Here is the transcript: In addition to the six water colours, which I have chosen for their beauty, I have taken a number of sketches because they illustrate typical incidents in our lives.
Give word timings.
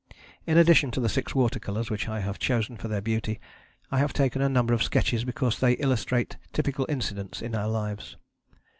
In 0.47 0.57
addition 0.57 0.89
to 0.89 0.99
the 0.99 1.07
six 1.09 1.35
water 1.35 1.59
colours, 1.59 1.91
which 1.91 2.09
I 2.09 2.21
have 2.21 2.39
chosen 2.39 2.75
for 2.75 2.87
their 2.87 3.03
beauty, 3.03 3.39
I 3.91 3.99
have 3.99 4.13
taken 4.13 4.41
a 4.41 4.49
number 4.49 4.73
of 4.73 4.81
sketches 4.81 5.23
because 5.25 5.59
they 5.59 5.73
illustrate 5.73 6.37
typical 6.53 6.87
incidents 6.89 7.39
in 7.39 7.53
our 7.53 7.69
lives. 7.69 8.17